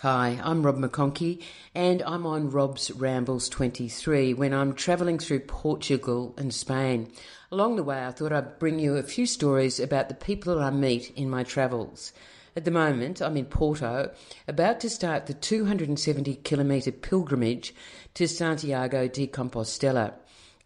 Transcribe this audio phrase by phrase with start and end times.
[0.00, 1.42] Hi, I'm Rob McConkie,
[1.74, 7.10] and I'm on Rob's Rambles 23 when I'm travelling through Portugal and Spain.
[7.50, 10.68] Along the way, I thought I'd bring you a few stories about the people I
[10.68, 12.12] meet in my travels.
[12.54, 14.12] At the moment, I'm in Porto,
[14.46, 17.74] about to start the 270 kilometre pilgrimage
[18.12, 20.12] to Santiago de Compostela.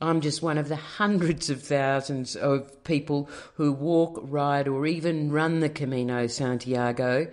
[0.01, 5.31] I'm just one of the hundreds of thousands of people who walk, ride, or even
[5.31, 7.29] run the Camino Santiago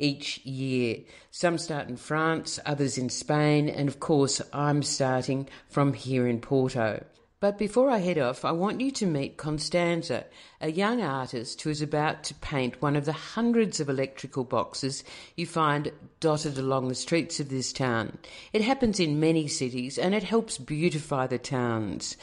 [0.00, 0.98] each year.
[1.30, 6.40] Some start in France, others in Spain, and of course, I'm starting from here in
[6.40, 7.04] Porto.
[7.40, 10.26] But before I head off, I want you to meet Constanza,
[10.60, 15.04] a young artist who is about to paint one of the hundreds of electrical boxes
[15.36, 18.18] you find dotted along the streets of this town.
[18.52, 22.18] It happens in many cities and it helps beautify the towns.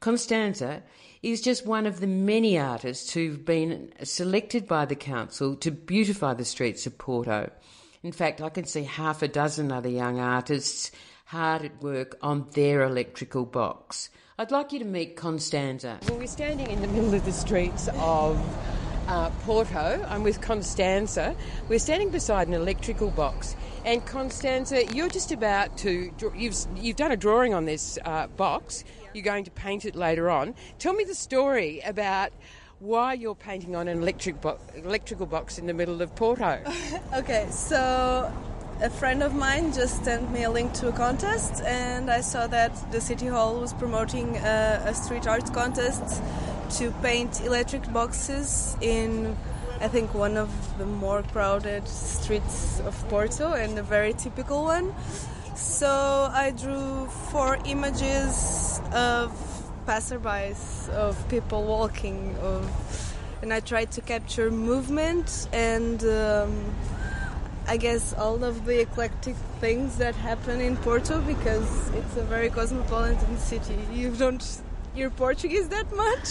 [0.00, 0.82] Constanza
[1.22, 6.34] is just one of the many artists who've been selected by the council to beautify
[6.34, 7.50] the streets of Porto.
[8.02, 10.92] In fact, I can see half a dozen other young artists
[11.26, 14.10] hard at work on their electrical box.
[14.38, 15.98] I'd like you to meet Constanza.
[16.08, 18.38] Well, we're standing in the middle of the streets of
[19.08, 20.06] uh, Porto.
[20.08, 21.34] I'm with Constanza.
[21.68, 23.56] We're standing beside an electrical box.
[23.84, 28.84] And Constanza, you're just about to, you've, you've done a drawing on this uh, box.
[29.14, 30.54] You're going to paint it later on.
[30.78, 32.32] Tell me the story about
[32.80, 36.62] why you're painting on an electric bo- electrical box in the middle of Porto.
[37.14, 38.32] okay, so
[38.80, 42.46] a friend of mine just sent me a link to a contest, and I saw
[42.46, 46.22] that the city hall was promoting a, a street art contest
[46.70, 49.36] to paint electric boxes in,
[49.80, 54.94] I think, one of the more crowded streets of Porto, and a very typical one.
[55.54, 59.32] So I drew four images of
[59.86, 62.64] passerbys, of people walking, of,
[63.42, 66.02] and I tried to capture movement and.
[66.04, 66.74] Um,
[67.70, 72.48] I guess all of the eclectic things that happen in Porto because it's a very
[72.48, 73.76] cosmopolitan city.
[73.92, 74.42] You don't
[74.98, 76.26] hear Portuguese that much,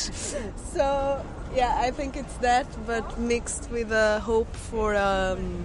[0.73, 1.25] so
[1.55, 5.63] yeah, I think it's that, but mixed with a hope for um,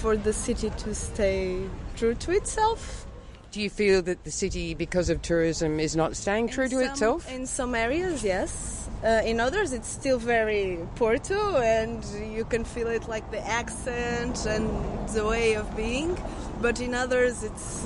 [0.00, 1.58] for the city to stay
[1.94, 3.06] true to itself.
[3.50, 6.76] Do you feel that the city, because of tourism, is not staying true in to
[6.76, 7.30] some, itself?
[7.30, 8.88] In some areas, yes.
[9.04, 12.02] Uh, in others, it's still very Porto, and
[12.34, 14.64] you can feel it like the accent and
[15.10, 16.16] the way of being.
[16.62, 17.84] But in others, it's.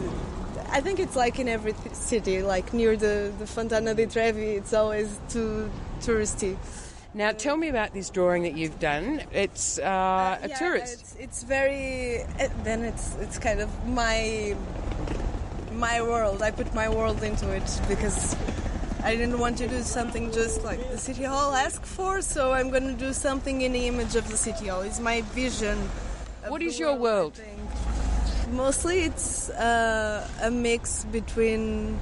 [0.70, 4.72] I think it's like in every city, like near the, the Fontana di Trevi, it's
[4.72, 6.56] always too touristy.
[7.14, 9.22] Now, tell me about this drawing that you've done.
[9.32, 11.00] It's uh, a yeah, tourist.
[11.00, 12.22] It's, it's very.
[12.38, 14.54] Uh, then it's it's kind of my
[15.72, 16.42] my world.
[16.42, 18.36] I put my world into it because
[19.02, 22.70] I didn't want to do something just like the city hall asked for, so I'm
[22.70, 24.82] going to do something in the image of the city hall.
[24.82, 25.78] It's my vision.
[26.48, 27.34] What is your world?
[27.34, 27.55] Think.
[28.50, 31.98] Mostly, it's uh, a mix between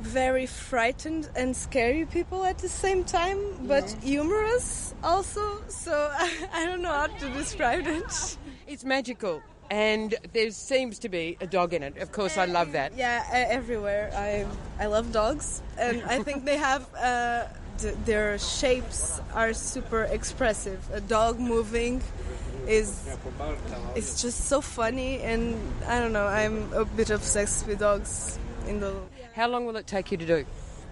[0.00, 5.62] very frightened and scary people at the same time, but humorous also.
[5.68, 6.10] So
[6.52, 8.38] I don't know how to describe it.
[8.66, 9.42] It's magical.
[9.68, 11.96] And there seems to be a dog in it.
[11.98, 12.96] Of course, I love that.
[12.96, 14.12] Yeah, everywhere.
[14.14, 14.46] I
[14.82, 17.46] I love dogs, and I think they have uh,
[18.04, 20.80] their shapes are super expressive.
[20.92, 22.02] A dog moving
[22.66, 23.08] is
[23.94, 25.56] it's just so funny, and
[25.86, 26.26] I don't know.
[26.26, 28.38] I'm a bit obsessed with dogs.
[28.66, 28.94] In the
[29.34, 30.44] How long will it take you to do?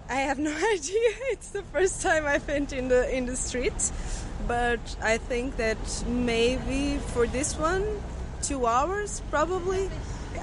[0.09, 1.09] I have no idea.
[1.33, 3.91] It's the first time I've been in the in the street,
[4.47, 7.83] but I think that maybe for this one,
[8.41, 9.89] two hours probably.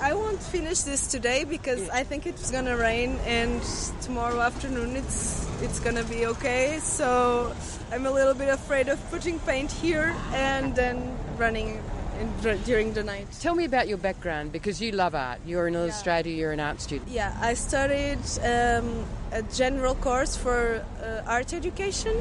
[0.00, 3.62] I won't finish this today because I think it's gonna rain, and
[4.03, 6.78] tomorrow afternoon it's it's gonna be okay.
[6.80, 7.54] So
[7.92, 11.82] I'm a little bit afraid of putting paint here and then running
[12.20, 13.26] in, during the night.
[13.41, 15.41] Tell me about your background because you love art.
[15.47, 17.10] You're an illustrator, you're an art student.
[17.10, 22.16] Yeah, I studied um, a general course for uh, art education,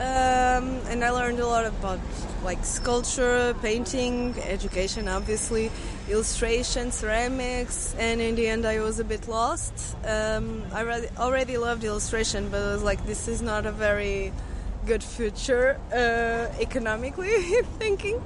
[0.00, 2.00] um, and I learned a lot about
[2.42, 5.70] like sculpture, painting, education, obviously,
[6.08, 9.74] illustration, ceramics, and in the end, I was a bit lost.
[10.06, 14.32] Um, I already, already loved illustration, but I was like, this is not a very
[14.86, 17.28] good future uh, economically
[17.78, 18.22] thinking.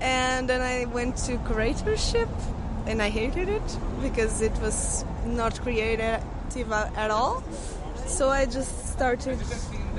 [0.00, 2.28] And then I went to curatorship,
[2.86, 6.20] and I hated it because it was not creative
[6.72, 7.44] at all.
[8.06, 9.38] So I just started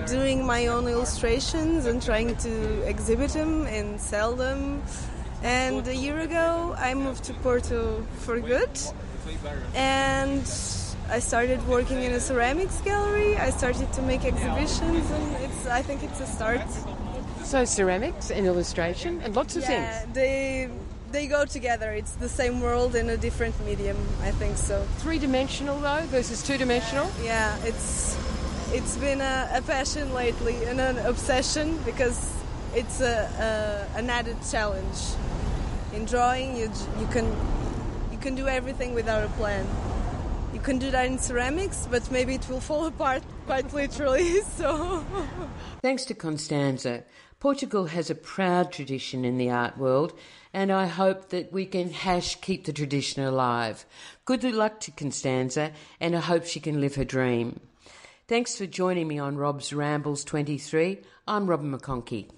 [0.07, 4.81] doing my own illustrations and trying to exhibit them and sell them.
[5.43, 8.69] And a year ago, I moved to Porto for good,
[9.75, 10.41] and
[11.09, 13.37] I started working in a ceramics gallery.
[13.37, 16.65] I started to make exhibitions, and it's I think it's a start.
[17.43, 20.13] So ceramics and illustration and lots of Yeah, things.
[20.13, 20.69] the
[21.15, 21.91] they go together.
[21.91, 23.97] It's the same world in a different medium.
[24.21, 24.85] I think so.
[24.97, 27.09] Three dimensional though versus two dimensional.
[27.23, 28.17] Yeah, it's
[28.73, 32.19] it's been a, a passion lately and an obsession because
[32.73, 33.15] it's a,
[33.95, 34.99] a, an added challenge.
[35.93, 36.69] In drawing, you
[36.99, 37.25] you can
[38.11, 39.65] you can do everything without a plan.
[40.53, 44.41] You can do that in ceramics, but maybe it will fall apart quite literally.
[44.57, 45.03] So,
[45.81, 47.03] thanks to Constanza,
[47.39, 50.17] Portugal has a proud tradition in the art world,
[50.53, 53.85] and I hope that we can hash keep the tradition alive.
[54.23, 57.59] Good luck to Constanza, and I hope she can live her dream.
[58.27, 61.01] Thanks for joining me on Rob's Rambles 23.
[61.27, 62.29] I'm Robin McConkie.